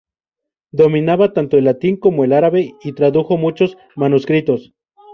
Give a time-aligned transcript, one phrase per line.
[0.71, 4.73] Dominaba tanto el latín como el árabe y tradujo muchos manuscritos.